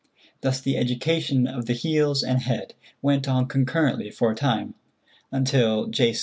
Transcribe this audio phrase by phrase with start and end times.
[0.41, 4.73] Thus the education of the heels and head went on concurrently for a time,
[5.31, 6.15] until J.